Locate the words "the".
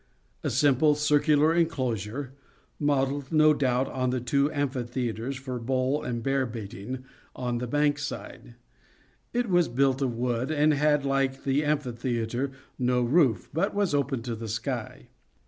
4.09-4.19, 7.59-7.67, 11.43-11.63, 14.35-14.47